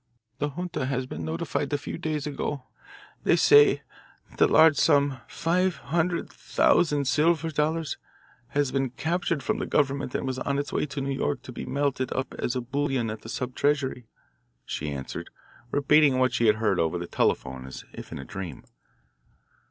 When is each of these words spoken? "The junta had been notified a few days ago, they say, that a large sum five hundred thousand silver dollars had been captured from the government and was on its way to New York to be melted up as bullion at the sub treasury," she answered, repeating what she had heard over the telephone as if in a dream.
"The 0.39 0.49
junta 0.49 0.87
had 0.87 1.07
been 1.09 1.23
notified 1.23 1.71
a 1.71 1.77
few 1.77 1.99
days 1.99 2.25
ago, 2.25 2.63
they 3.23 3.35
say, 3.35 3.83
that 4.35 4.49
a 4.49 4.51
large 4.51 4.75
sum 4.75 5.19
five 5.27 5.75
hundred 5.75 6.27
thousand 6.27 7.05
silver 7.05 7.51
dollars 7.51 7.99
had 8.47 8.73
been 8.73 8.89
captured 8.89 9.43
from 9.43 9.59
the 9.59 9.67
government 9.67 10.15
and 10.15 10.25
was 10.25 10.39
on 10.39 10.57
its 10.57 10.73
way 10.73 10.87
to 10.87 11.01
New 11.01 11.13
York 11.13 11.43
to 11.43 11.51
be 11.51 11.67
melted 11.67 12.11
up 12.13 12.33
as 12.39 12.55
bullion 12.55 13.11
at 13.11 13.21
the 13.21 13.29
sub 13.29 13.53
treasury," 13.53 14.07
she 14.65 14.89
answered, 14.91 15.29
repeating 15.69 16.17
what 16.17 16.33
she 16.33 16.47
had 16.47 16.55
heard 16.55 16.79
over 16.79 16.97
the 16.97 17.05
telephone 17.05 17.67
as 17.67 17.85
if 17.93 18.11
in 18.11 18.17
a 18.17 18.25
dream. 18.25 18.63